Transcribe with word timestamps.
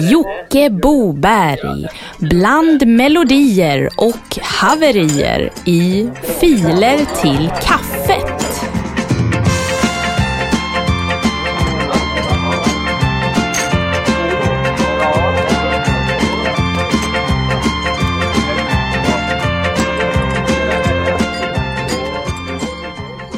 Jocke 0.00 0.70
Boberg 0.70 1.88
bland 2.18 2.86
melodier 2.86 3.88
och 3.96 4.38
haverier 4.42 5.52
i 5.64 6.08
Filer 6.40 6.98
till 7.22 7.50
kaffet. 7.62 8.25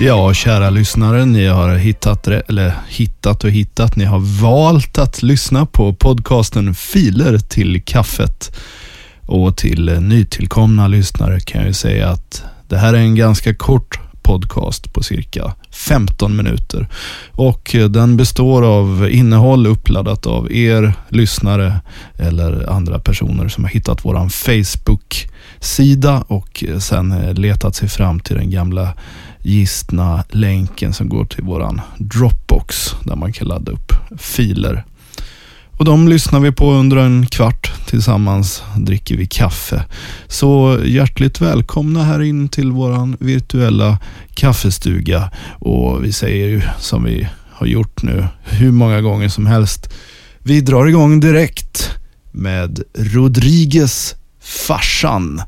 Ja, 0.00 0.34
kära 0.34 0.70
lyssnare, 0.70 1.24
ni 1.24 1.46
har 1.46 1.76
hittat, 1.76 2.28
eller 2.28 2.74
hittat 2.88 3.44
och 3.44 3.50
hittat, 3.50 3.96
ni 3.96 4.04
har 4.04 4.42
valt 4.42 4.98
att 4.98 5.22
lyssna 5.22 5.66
på 5.66 5.92
podcasten 5.92 6.74
Filer 6.74 7.38
till 7.38 7.82
kaffet. 7.84 8.56
Och 9.26 9.56
till 9.56 10.00
nytillkomna 10.00 10.88
lyssnare 10.88 11.40
kan 11.40 11.66
jag 11.66 11.74
säga 11.74 12.08
att 12.08 12.44
det 12.68 12.76
här 12.78 12.94
är 12.94 12.98
en 12.98 13.14
ganska 13.14 13.54
kort 13.54 13.98
podcast 14.22 14.92
på 14.92 15.02
cirka 15.02 15.54
15 15.70 16.36
minuter. 16.36 16.88
Och 17.32 17.76
den 17.90 18.16
består 18.16 18.64
av 18.64 19.08
innehåll 19.10 19.66
uppladdat 19.66 20.26
av 20.26 20.52
er 20.52 20.92
lyssnare 21.08 21.80
eller 22.16 22.70
andra 22.70 22.98
personer 22.98 23.48
som 23.48 23.64
har 23.64 23.70
hittat 23.70 24.04
våran 24.04 24.30
Facebook-sida 24.30 26.24
och 26.28 26.64
sen 26.78 27.34
letat 27.34 27.74
sig 27.74 27.88
fram 27.88 28.20
till 28.20 28.36
den 28.36 28.50
gamla 28.50 28.94
gistna 29.42 30.24
länken 30.30 30.92
som 30.92 31.08
går 31.08 31.24
till 31.24 31.44
våran 31.44 31.80
Dropbox 31.98 32.94
där 33.04 33.16
man 33.16 33.32
kan 33.32 33.48
ladda 33.48 33.72
upp 33.72 33.92
filer. 34.18 34.84
Och 35.78 35.84
De 35.84 36.08
lyssnar 36.08 36.40
vi 36.40 36.52
på 36.52 36.72
under 36.72 36.96
en 36.96 37.26
kvart. 37.26 37.72
Tillsammans 37.86 38.62
dricker 38.76 39.16
vi 39.16 39.26
kaffe. 39.26 39.84
Så 40.26 40.78
hjärtligt 40.84 41.40
välkomna 41.40 42.04
här 42.04 42.22
in 42.22 42.48
till 42.48 42.72
våran 42.72 43.16
virtuella 43.20 43.98
kaffestuga. 44.34 45.30
Och 45.58 46.04
Vi 46.04 46.12
säger 46.12 46.46
ju 46.48 46.62
som 46.78 47.04
vi 47.04 47.28
har 47.50 47.66
gjort 47.66 48.02
nu 48.02 48.26
hur 48.44 48.70
många 48.70 49.00
gånger 49.00 49.28
som 49.28 49.46
helst. 49.46 49.94
Vi 50.38 50.60
drar 50.60 50.86
igång 50.86 51.20
direkt 51.20 51.90
med 52.32 52.82
Rodriguez 52.94 54.14
farsan. 54.40 55.42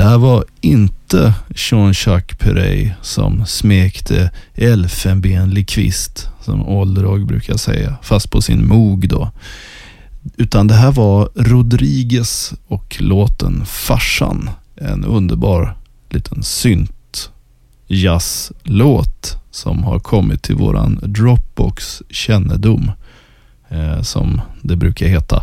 Det 0.00 0.06
här 0.06 0.18
var 0.18 0.44
inte 0.60 1.34
Jean-Jacques 1.54 2.38
Perey 2.38 2.90
som 3.02 3.46
smekte 3.46 4.30
elfenbenlig 4.54 5.68
kvist, 5.68 6.28
som 6.40 6.68
Olderog 6.68 7.26
brukar 7.26 7.56
säga, 7.56 7.96
fast 8.02 8.30
på 8.30 8.42
sin 8.42 8.68
mog 8.68 9.08
då. 9.08 9.30
Utan 10.36 10.66
det 10.66 10.74
här 10.74 10.92
var 10.92 11.28
Rodriguez 11.34 12.52
och 12.66 12.96
låten 13.00 13.66
Farsan. 13.66 14.50
En 14.76 15.04
underbar 15.04 15.76
liten 16.10 16.42
synt 16.42 17.30
jazzlåt 17.86 19.36
som 19.50 19.84
har 19.84 19.98
kommit 19.98 20.42
till 20.42 20.56
våran 20.56 21.00
Dropbox 21.02 22.02
kännedom. 22.10 22.90
Eh, 23.68 24.02
som 24.02 24.40
det 24.62 24.76
brukar 24.76 25.06
heta. 25.06 25.42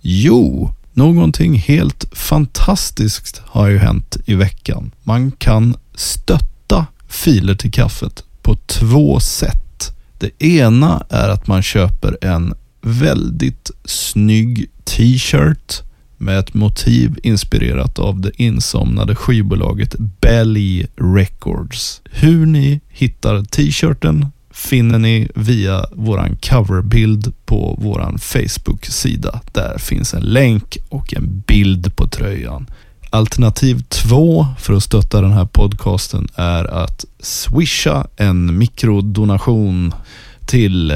Jo, 0.00 0.74
Någonting 0.92 1.54
helt 1.54 2.04
fantastiskt 2.12 3.42
har 3.44 3.68
ju 3.68 3.78
hänt 3.78 4.16
i 4.26 4.34
veckan. 4.34 4.90
Man 5.02 5.30
kan 5.30 5.76
stötta 5.94 6.86
filer 7.08 7.54
till 7.54 7.72
kaffet 7.72 8.24
på 8.42 8.56
två 8.66 9.20
sätt. 9.20 9.96
Det 10.18 10.44
ena 10.44 11.06
är 11.08 11.28
att 11.28 11.46
man 11.46 11.62
köper 11.62 12.18
en 12.20 12.54
väldigt 12.80 13.70
snygg 13.84 14.70
t-shirt 14.84 15.82
med 16.18 16.38
ett 16.38 16.54
motiv 16.54 17.18
inspirerat 17.22 17.98
av 17.98 18.20
det 18.20 18.30
insomnade 18.36 19.14
skivbolaget 19.14 19.94
Belly 19.98 20.86
Records. 20.96 22.02
Hur 22.04 22.46
ni 22.46 22.80
hittar 22.88 23.44
t-shirten 23.44 24.26
finner 24.50 24.98
ni 24.98 25.28
via 25.34 25.86
våran 25.92 26.36
coverbild 26.36 27.32
på 27.44 27.78
våran 27.78 28.18
Facebook-sida. 28.18 29.40
Där 29.52 29.78
finns 29.78 30.14
en 30.14 30.22
länk 30.22 30.78
och 30.88 31.14
en 31.14 31.42
bild 31.46 31.96
på 31.96 32.06
tröjan. 32.06 32.66
Alternativ 33.10 33.82
två 33.88 34.46
för 34.58 34.74
att 34.74 34.82
stötta 34.82 35.20
den 35.20 35.32
här 35.32 35.44
podcasten 35.44 36.28
är 36.34 36.64
att 36.64 37.04
swisha 37.20 38.06
en 38.16 38.58
mikrodonation 38.58 39.94
till 40.46 40.92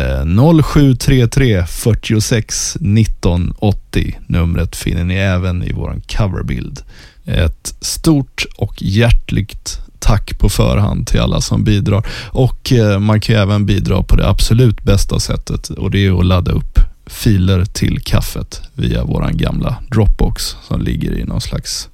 0733 0.65 1.67
46 1.67 2.77
19 2.81 3.55
80. 3.59 4.19
Numret 4.27 4.77
finner 4.77 5.05
ni 5.05 5.15
även 5.15 5.63
i 5.63 5.73
vår 5.73 6.01
coverbild. 6.09 6.81
Ett 7.25 7.75
stort 7.81 8.47
och 8.57 8.83
hjärtligt 8.83 9.84
tack 10.05 10.39
på 10.39 10.49
förhand 10.49 11.07
till 11.07 11.21
alla 11.21 11.41
som 11.41 11.65
bidrar. 11.65 12.07
Och 12.31 12.73
eh, 12.73 12.99
man 12.99 13.21
kan 13.21 13.37
även 13.37 13.67
bidra 13.67 14.03
på 14.03 14.17
det 14.17 14.29
absolut 14.29 14.83
bästa 14.83 15.21
sättet 15.21 15.69
och 15.71 15.91
det 15.91 16.07
är 16.07 16.19
att 16.19 16.27
ladda 16.27 16.53
upp 16.53 16.79
filer 17.07 17.65
till 17.65 18.01
kaffet 18.01 18.63
via 18.75 19.05
våran 19.05 19.37
gamla 19.37 19.77
Dropbox 19.91 20.57
som 20.69 20.81
ligger 20.81 21.13
i 21.13 21.25
någon 21.25 21.41
slags 21.41 21.89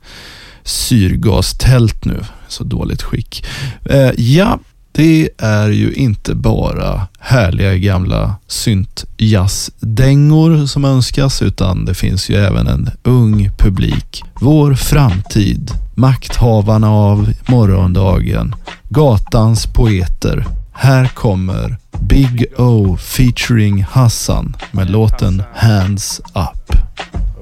syrgastält 0.62 2.05
nu. 2.05 2.25
Så 2.49 2.65
dåligt 2.65 3.03
skick. 3.03 3.45
Eh, 3.85 4.11
ja, 4.17 4.59
det 4.92 5.31
är 5.38 5.69
ju 5.69 5.92
inte 5.92 6.34
bara 6.34 7.06
härliga 7.19 7.76
gamla 7.76 8.34
syntjazzdängor 8.46 10.66
som 10.66 10.84
önskas 10.84 11.42
utan 11.42 11.84
det 11.84 11.94
finns 11.94 12.31
ju 12.31 12.37
även 12.37 12.66
en 12.66 12.90
ung 13.02 13.50
publik. 13.58 14.22
Vår 14.40 14.75
framtid, 14.75 15.70
makthavarna 15.94 16.90
av 16.90 17.32
morgondagen, 17.48 18.54
gatans 18.88 19.66
poeter. 19.66 20.46
Här 20.72 21.08
kommer 21.08 21.76
Big 22.00 22.46
O 22.58 22.96
featuring 22.96 23.82
Hassan 23.82 24.56
med 24.70 24.90
låten 24.90 25.42
Hands 25.54 26.20
Up. 26.20 26.76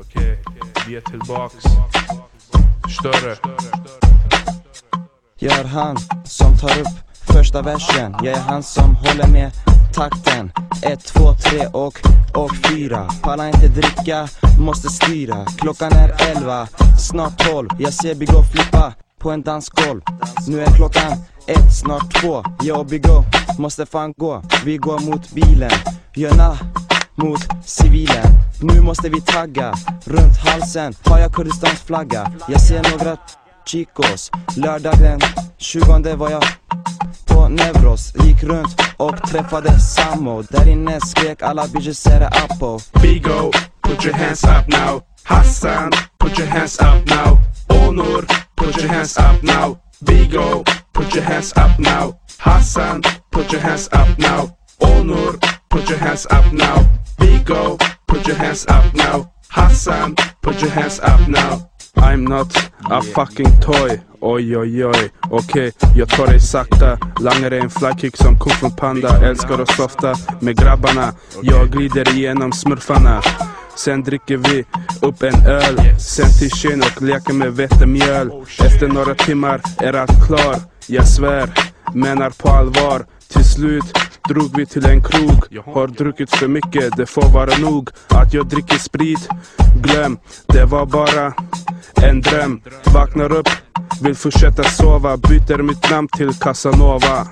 Okej, 0.00 0.44
vi 0.88 0.96
är 0.96 1.00
tillbaks. 1.00 1.64
Större. 2.98 3.36
Jag 5.38 5.58
är 5.58 5.64
han 5.64 5.96
som 6.24 6.56
tar 6.56 6.80
upp 6.80 7.07
första 7.32 7.62
versen 7.62 8.14
Jag 8.22 8.34
är 8.34 8.40
han 8.40 8.62
som 8.62 8.94
håller 8.94 9.28
med 9.28 9.50
takten. 9.94 10.52
Ett, 10.82 11.04
två, 11.04 11.34
tre 11.34 11.66
och, 11.66 11.98
och 12.34 12.50
fyra. 12.70 13.08
Pallar 13.22 13.46
inte 13.46 13.68
dricka, 13.68 14.28
måste 14.60 14.88
styra. 14.88 15.46
Klockan 15.58 15.92
är 15.92 16.30
elva, 16.30 16.68
snart 16.98 17.38
tolv. 17.38 17.68
Jag 17.78 17.92
ser 17.92 18.14
Big 18.14 18.30
O 18.30 18.42
flippa 18.52 18.92
på 19.18 19.30
en 19.30 19.42
dansgolv. 19.42 20.00
Nu 20.48 20.60
är 20.60 20.76
klockan 20.76 21.12
ett, 21.46 21.76
snart 21.80 22.20
två. 22.20 22.44
Jag 22.62 22.78
och 22.78 22.86
Big 22.86 23.06
O 23.06 23.24
måste 23.58 23.86
fan 23.86 24.14
gå. 24.16 24.42
Vi 24.64 24.76
går 24.76 24.98
mot 24.98 25.30
bilen 25.30 25.70
Jöna 26.14 26.58
mot 27.14 27.40
civilen. 27.64 28.26
Nu 28.62 28.80
måste 28.80 29.08
vi 29.08 29.20
tagga 29.20 29.74
Runt 30.04 30.36
halsen. 30.44 30.94
Har 31.04 31.18
jag 31.18 31.34
Kurdistans 31.34 31.80
flagga? 31.80 32.32
Jag 32.48 32.60
ser 32.60 32.82
några 32.90 33.16
chicos 33.66 34.30
lördagen. 34.56 35.20
20 35.58 36.16
var 36.16 36.30
jag 36.30 36.42
på 37.26 37.48
Gick 38.24 38.42
runt 38.42 38.76
och 38.96 39.16
träffade 39.22 39.80
Samo 39.80 40.42
Där 40.42 40.68
inne 40.68 41.00
skrek 41.00 41.42
alla 41.42 41.66
bitches 41.66 42.06
är 42.06 42.20
det 42.20 42.30
Bigo, 43.02 43.52
put 43.82 44.04
your 44.04 44.14
hands 44.14 44.44
up 44.44 44.68
now. 44.68 45.02
Hassan, 45.24 45.92
put 46.18 46.38
your 46.38 46.48
hands 46.48 46.78
up 46.80 47.06
now. 47.06 47.38
Onur, 47.68 48.26
put 48.56 48.76
your 48.76 48.88
hands 48.88 49.18
up 49.18 49.42
now. 49.42 49.76
Bigo, 50.00 50.64
put 50.92 51.14
your 51.14 51.24
hands 51.24 51.52
up 51.52 51.78
now. 51.78 52.14
Hassan, 52.38 53.02
put 53.30 53.52
your 53.52 53.62
hands 53.62 53.88
up 53.92 54.18
now. 54.18 54.56
Onur, 54.80 55.38
put 55.70 55.88
your 55.88 55.98
hands 55.98 56.26
up 56.30 56.52
now. 56.52 56.88
Bigo, 57.18 57.78
put 58.06 58.26
your 58.26 58.36
hands 58.36 58.66
up 58.68 58.94
now. 58.94 59.30
Hassan, 59.50 60.14
put 60.42 60.60
your 60.62 60.70
hands 60.70 61.00
up 61.00 61.28
now. 61.28 61.67
I'm 62.08 62.24
not 62.24 62.70
a 62.90 63.02
fucking 63.02 63.60
toy, 63.60 64.00
oj 64.20 64.56
oj 64.56 64.84
oj. 64.84 65.10
Okej, 65.30 65.72
jag 65.96 66.08
tar 66.08 66.26
dig 66.26 66.40
sakta. 66.40 66.98
Langar 67.20 67.50
dig 67.50 67.60
en 67.60 67.70
flykick 67.70 68.16
som 68.16 68.38
Kung 68.38 68.76
Panda. 68.76 69.26
Älskar 69.26 69.58
att 69.58 69.70
softa 69.70 70.14
med 70.40 70.56
grabbarna. 70.56 71.12
Jag 71.42 71.70
glider 71.70 72.16
igenom 72.16 72.52
smurfarna. 72.52 73.22
Sen 73.76 74.02
dricker 74.02 74.36
vi 74.36 74.64
upp 75.02 75.22
en 75.22 75.46
öl. 75.46 75.80
Sen 76.00 76.28
till 76.38 76.50
Shin 76.50 76.82
och 76.82 77.02
leker 77.02 77.32
med 77.32 77.52
vetemjöl. 77.52 78.30
Efter 78.58 78.88
några 78.88 79.14
timmar 79.14 79.60
är 79.78 79.92
allt 79.92 80.26
klar. 80.26 80.56
Jag 80.86 81.08
svär, 81.08 81.50
menar 81.94 82.30
på 82.30 82.48
allvar. 82.48 83.06
Till 83.28 83.44
slut 83.44 83.98
drog 84.28 84.56
vi 84.56 84.66
till 84.66 84.86
en 84.86 85.02
krog. 85.02 85.44
Har 85.74 85.86
druckit 85.86 86.36
för 86.36 86.48
mycket, 86.48 86.96
det 86.96 87.06
får 87.06 87.28
vara 87.28 87.58
nog. 87.58 87.90
Att 88.08 88.34
jag 88.34 88.46
dricker 88.46 88.78
sprit, 88.78 89.28
glöm. 89.74 90.18
Det 90.46 90.64
var 90.64 90.86
bara 90.86 91.32
en 92.02 92.20
dröm. 92.20 92.60
Vaknar 92.84 93.32
upp, 93.32 93.48
vill 94.02 94.14
fortsätta 94.14 94.64
sova. 94.64 95.16
Byter 95.16 95.62
mitt 95.62 95.90
namn 95.90 96.08
till 96.16 96.34
Casanova. 96.34 97.28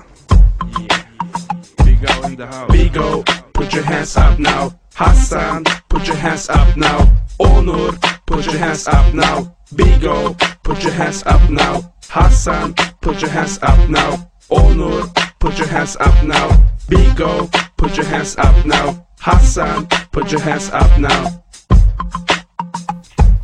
Bigo, 2.71 3.23
put 3.53 3.73
your 3.73 3.85
hands 3.85 4.17
up 4.17 4.39
now. 4.39 4.71
Hassan, 4.93 5.63
put 5.89 6.07
your 6.07 6.17
hands 6.17 6.49
up 6.49 6.77
now. 6.77 6.99
Onur, 7.39 7.91
put 8.25 8.45
your 8.45 8.57
hands 8.59 8.87
up 8.87 9.13
now. 9.13 9.47
Bigo, 9.71 10.35
put 10.63 10.83
your 10.83 10.93
hands 10.93 11.23
up 11.23 11.49
now. 11.49 11.83
Hassan, 12.09 12.73
put 13.01 13.21
your 13.21 13.31
hands 13.31 13.59
up 13.61 13.89
now. 13.89 14.29
Onur, 14.49 15.03
put 15.39 15.59
your 15.59 15.67
hands 15.67 15.97
up 15.99 16.23
now 16.23 16.76
Bigo, 16.89 17.49
put 17.75 17.97
your 17.97 18.05
hands 18.05 18.37
up 18.37 18.65
now 18.65 18.95
Hassan, 19.19 19.87
put 20.11 20.31
your 20.31 20.41
hands 20.41 20.69
up 20.69 20.99
now 20.99 21.43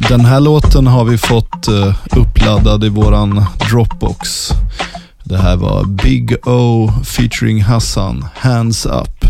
Den 0.09 0.25
här 0.25 0.39
låten 0.39 0.87
har 0.87 1.05
vi 1.05 1.17
fått 1.17 1.67
eh, 1.67 1.95
uppladdad 2.17 2.83
i 2.83 2.89
våran 2.89 3.45
Dropbox. 3.69 4.49
Det 5.23 5.37
här 5.37 5.55
var 5.55 5.85
Big 5.85 6.47
O 6.47 6.91
featuring 7.05 7.63
Hassan, 7.63 8.25
Hands 8.35 8.85
Up. 8.85 9.25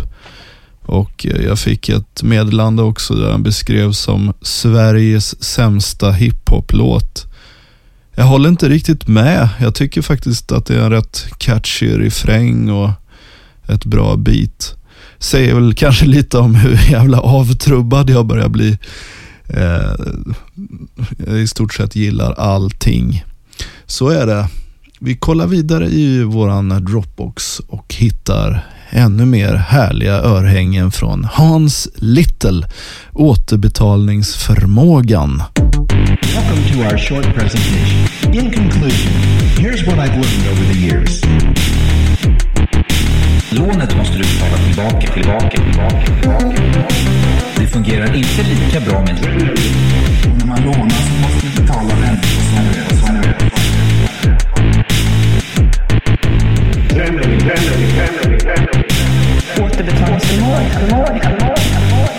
Och 0.85 1.25
eh, 1.25 1.45
jag 1.45 1.59
fick 1.59 1.89
ett 1.89 2.23
meddelande 2.23 2.83
också 2.83 3.13
där 3.13 3.31
han 3.31 3.43
beskrevs 3.43 3.99
som 3.99 4.33
Sveriges 4.41 5.43
sämsta 5.43 6.11
hiphop-låt. 6.11 7.25
Jag 8.15 8.25
håller 8.25 8.49
inte 8.49 8.69
riktigt 8.69 9.07
med. 9.07 9.49
Jag 9.59 9.75
tycker 9.75 10.01
faktiskt 10.01 10.51
att 10.51 10.65
det 10.65 10.75
är 10.75 10.81
en 10.81 10.91
rätt 10.91 11.25
catchy 11.37 11.97
refräng 11.97 12.69
och 12.69 12.89
ett 13.67 13.85
bra 13.85 14.15
beat. 14.15 14.75
Säger 15.19 15.55
väl 15.55 15.73
kanske 15.73 16.05
lite 16.05 16.37
om 16.37 16.55
hur 16.55 16.91
jävla 16.91 17.19
avtrubbad 17.19 18.09
jag 18.09 18.25
börjar 18.25 18.49
bli 18.49 18.77
eh, 19.47 19.93
i 21.35 21.47
stort 21.47 21.73
sett 21.73 21.95
gillar 21.95 22.33
allting. 22.33 23.23
Så 23.85 24.09
är 24.09 24.27
det. 24.27 24.47
Vi 24.99 25.15
kollar 25.15 25.47
vidare 25.47 25.87
i 25.87 26.23
våran 26.23 26.85
Dropbox 26.85 27.59
och 27.59 27.95
hittar 27.97 28.65
ännu 28.89 29.25
mer 29.25 29.53
härliga 29.53 30.13
örhängen 30.13 30.91
från 30.91 31.27
Hans 31.31 31.87
Little, 31.95 32.67
återbetalningsförmågan. 33.13 35.43
Welcome 36.35 36.63
to 36.73 36.79
our 36.79 36.97
short 36.97 37.35
presentation. 37.35 38.07
In 38.33 38.51
conclusion, 38.51 39.11
here's 39.57 39.83
what 39.85 39.99
I've 39.99 40.15
learned 40.15 40.47
over 40.51 40.65
the 40.73 40.79
years. 40.79 41.21
Lånet 43.63 43.97
måste 43.97 44.17
du 44.17 44.23
betala 44.23 44.57
tillbaka, 44.57 45.07
tillbaka, 45.13 45.49
tillbaka, 45.49 46.05
tillbaka. 46.05 46.57
Det 47.55 47.67
fungerar 47.67 48.15
inte 48.15 48.43
lika 48.43 48.79
bra 48.79 49.01
med 49.01 49.15
När 50.37 50.45
man 50.45 50.61
lånar 50.63 50.89
så 50.89 51.13
måste 51.21 51.47
du 51.47 51.61
betala 51.61 51.93
räntor 51.93 52.29
och 52.39 52.45
så 52.49 52.55
vidare, 52.61 52.85
och 52.89 52.97
så 52.97 53.13
vidare. 53.13 53.33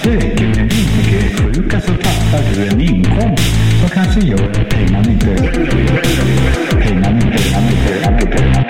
Räcker 0.02 0.46
med 0.46 0.72
vintersjuka 0.72 1.80
så 1.80 1.92
tappar 1.94 2.54
du 2.54 2.68
en 2.68 2.80
inkomst 2.80 3.44
som 3.80 3.88
kanske 3.88 4.20
gör 4.20 4.50
att 4.50 4.68
pengarna 4.68 5.10
inte... 5.10 5.26
Pengarna 5.26 5.70
inte... 5.70 6.78
Pengarna 6.80 7.20
inte... 7.20 7.38
Pengarna 8.02 8.20
inte... 8.20 8.63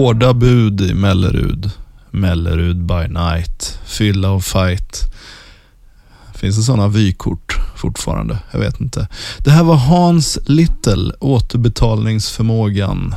Hårda 0.00 0.34
bud 0.34 0.80
i 0.80 0.94
Mellerud. 0.94 1.70
Mellerud 2.10 2.76
by 2.76 3.08
night. 3.08 3.78
Fylla 3.84 4.30
och 4.30 4.44
fight. 4.44 5.12
Finns 6.34 6.56
det 6.56 6.62
sådana 6.62 6.88
vykort 6.88 7.58
fortfarande? 7.76 8.38
Jag 8.50 8.60
vet 8.60 8.80
inte. 8.80 9.08
Det 9.38 9.50
här 9.50 9.64
var 9.64 9.76
Hans 9.76 10.38
Little, 10.46 11.12
återbetalningsförmågan. 11.20 13.14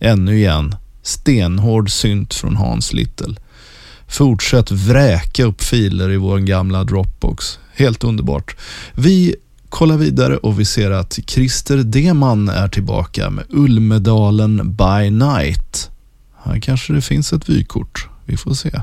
Ännu 0.00 0.36
igen. 0.36 0.76
Stenhård 1.02 1.90
synt 1.90 2.34
från 2.34 2.56
Hans 2.56 2.92
Little. 2.92 3.34
Fortsätt 4.08 4.70
vräka 4.70 5.44
upp 5.44 5.62
filer 5.62 6.10
i 6.10 6.16
vår 6.16 6.38
gamla 6.38 6.84
Dropbox. 6.84 7.58
Helt 7.74 8.04
underbart. 8.04 8.56
Vi 8.92 9.36
kollar 9.68 9.96
vidare 9.96 10.36
och 10.36 10.60
vi 10.60 10.64
ser 10.64 10.90
att 10.90 11.18
Christer 11.26 11.76
Deman 11.76 12.48
är 12.48 12.68
tillbaka 12.68 13.30
med 13.30 13.44
Ulmedalen 13.48 14.76
by 14.76 15.10
night. 15.10 15.90
Här 16.42 16.60
kanske 16.60 16.92
det 16.92 17.02
finns 17.02 17.32
ett 17.32 17.48
vykort. 17.48 18.08
Vi 18.24 18.36
får 18.36 18.54
se. 18.54 18.82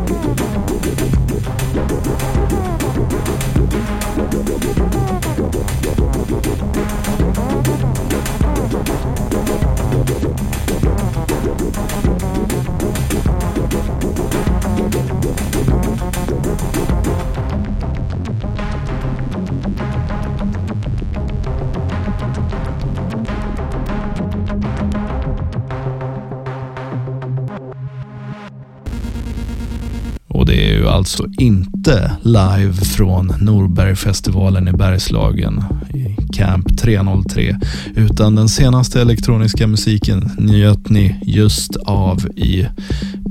alltså 31.01 31.25
inte 31.37 32.11
live 32.21 32.73
från 32.73 33.33
Norbergfestivalen 33.41 34.67
i 34.67 34.71
Bergslagen 34.71 35.63
i 35.93 36.33
Camp 36.33 36.77
303 36.77 37.59
utan 37.95 38.35
den 38.35 38.49
senaste 38.49 39.01
elektroniska 39.01 39.67
musiken 39.67 40.29
njöt 40.37 40.89
ni 40.89 41.15
just 41.25 41.75
av 41.75 42.27
i 42.35 42.67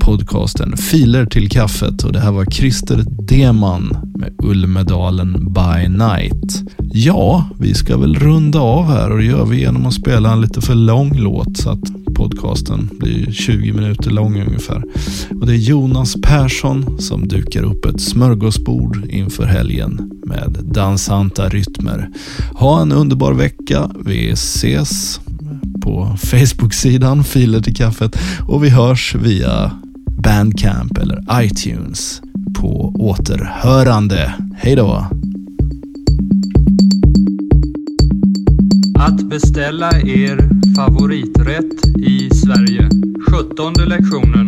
podcasten 0.00 0.77
Filer 0.77 1.27
till 1.27 1.49
kaffet 1.50 2.03
och 2.03 2.12
det 2.12 2.21
här 2.21 2.33
var 2.33 2.45
Christer 2.45 3.05
Deman 3.29 3.97
med 4.15 4.35
Ulmedalen 4.39 5.53
by 5.53 5.89
night. 5.89 6.62
Ja, 6.79 7.50
vi 7.59 7.75
ska 7.75 7.97
väl 7.97 8.15
runda 8.15 8.61
av 8.61 8.87
här 8.87 9.11
och 9.11 9.19
det 9.19 9.25
gör 9.25 9.45
vi 9.45 9.61
genom 9.61 9.87
att 9.87 9.95
spela 9.95 10.33
en 10.33 10.41
lite 10.41 10.61
för 10.61 10.75
lång 10.75 11.19
låt 11.19 11.57
så 11.57 11.71
att 11.71 12.00
podcasten 12.21 12.89
blir 12.93 13.33
20 13.33 13.73
minuter 13.73 14.11
lång 14.11 14.41
ungefär. 14.41 14.83
Och 15.41 15.47
det 15.47 15.53
är 15.53 15.57
Jonas 15.57 16.17
Persson 16.23 16.99
som 16.99 17.29
dukar 17.29 17.62
upp 17.62 17.85
ett 17.85 18.00
smörgåsbord 18.00 19.05
inför 19.09 19.45
helgen 19.45 20.11
med 20.27 20.59
dansanta 20.62 21.49
rytmer. 21.49 22.09
Ha 22.53 22.83
en 22.83 22.93
underbar 22.93 23.33
vecka. 23.33 23.91
Vi 24.05 24.31
ses 24.31 25.21
på 25.83 26.17
Facebook-sidan 26.23 27.25
Filer 27.25 27.61
till 27.61 27.77
kaffet 27.77 28.19
och 28.49 28.65
vi 28.65 28.69
hörs 28.69 29.15
via 29.15 29.73
Bandcamp 30.25 30.99
eller 30.99 31.25
iTunes 31.43 32.23
på 32.55 32.93
återhörande. 32.95 34.35
Hej 34.57 34.77
då! 34.77 35.07
Att 39.00 39.28
beställa 39.28 39.90
er 39.90 40.49
favoriträtt 40.76 41.87
i 41.99 42.30
Sverige. 42.35 42.88
Sjuttonde 43.28 43.87
lektionen. 43.87 44.47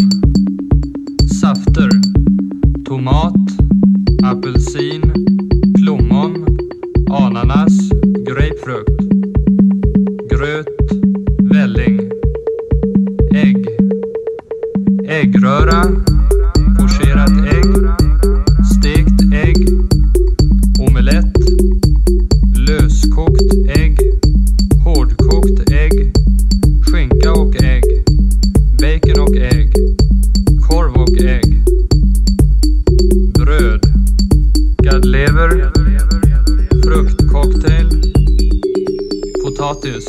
Potatis. 39.62 40.04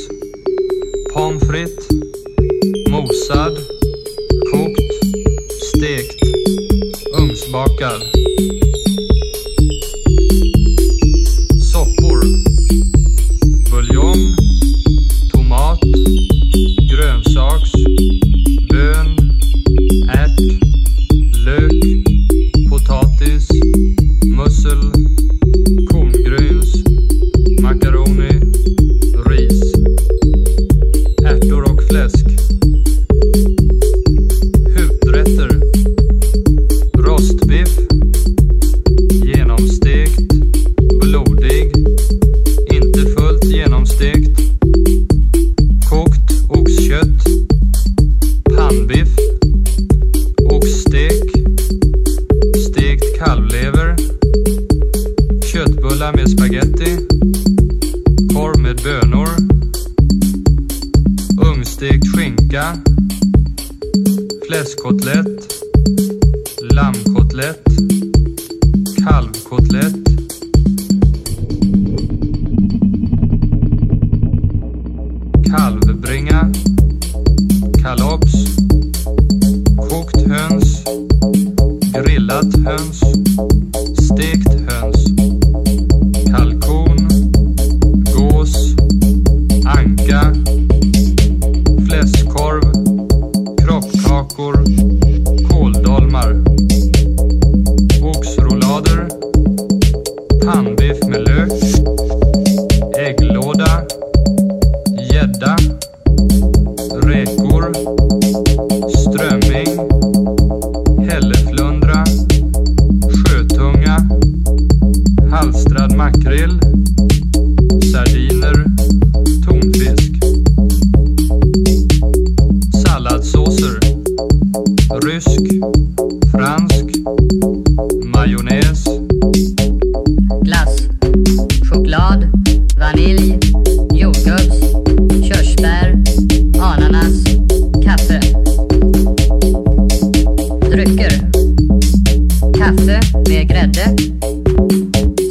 Pommes 1.14 1.44
frites. 1.46 1.88
Mosad. 2.90 3.54
Kokt. 4.50 4.94
Stekt. 5.62 6.18
Ugnsbakad. 7.18 8.02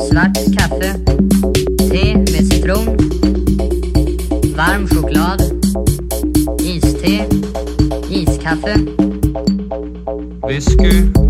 Svart 0.09 0.39
kaffe. 0.59 0.91
Te 1.91 2.05
med 2.15 2.45
citron. 2.53 2.97
Varm 4.57 4.87
choklad. 4.89 5.41
Iste. 6.61 7.27
Iskaffe. 8.11 9.03
whisky, 10.53 11.22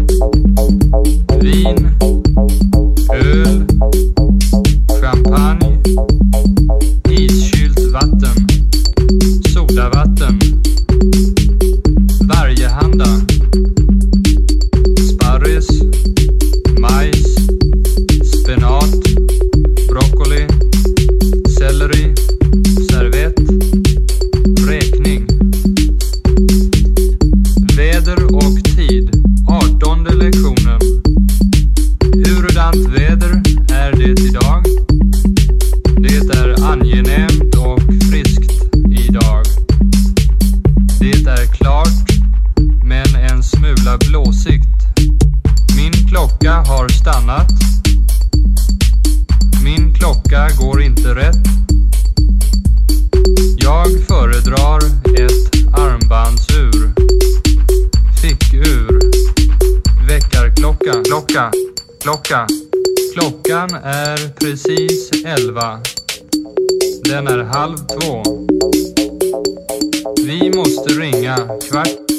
Klocka, 60.83 61.03
Klocka. 61.03 61.51
Klocka. 62.01 62.47
Klockan 63.15 63.71
är 63.85 64.35
precis 64.41 65.11
elva. 65.27 65.81
Den 67.05 67.27
är 67.27 67.39
halv 67.39 67.77
två. 67.77 68.23
Vi 70.27 70.53
måste 70.57 70.93
ringa 70.93 71.37
kvart. 71.71 72.12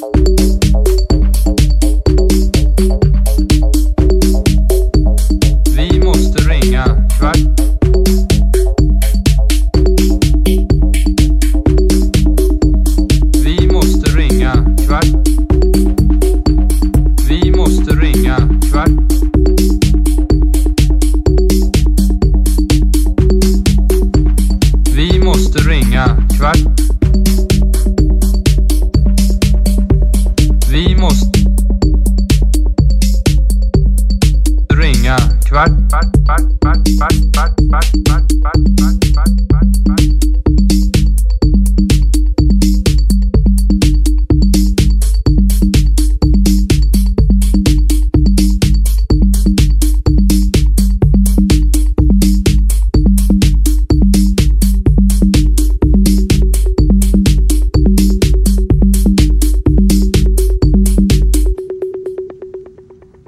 måste 25.33 25.59
ringa 25.69 26.05
kvart. 26.37 26.57
Vi 30.71 30.95
måste 30.95 31.39
ringa 34.73 35.17
kvart. 35.45 35.71
kvart, 35.89 36.05
kvart, 36.25 36.45
kvart, 36.61 36.87
kvart, 36.97 37.53
kvart, 37.69 37.91
kvart. 38.05 38.12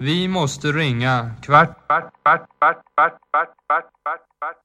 Vi 0.06 0.28
måste 0.28 0.68
ringa 0.68 1.32
kvart, 1.42 1.70
kvart, 1.88 2.14
kvart, 2.24 2.42
kvart, 2.60 2.78
kvart, 2.96 3.18
kvart, 3.32 3.50
kvart, 3.68 3.86
kvart, 4.04 4.22
kvart. 4.40 4.58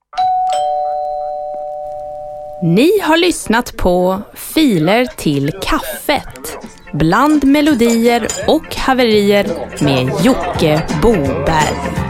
Ni 2.63 3.01
har 3.01 3.17
lyssnat 3.17 3.77
på 3.77 4.23
Filer 4.35 5.07
till 5.07 5.51
kaffet. 5.63 6.59
Bland 6.93 7.45
melodier 7.45 8.27
och 8.47 8.77
haverier 8.77 9.47
med 9.85 10.11
Jocke 10.25 10.83
Boberg. 11.03 12.10